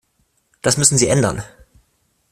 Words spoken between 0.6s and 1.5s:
Das müssen Sie ändern.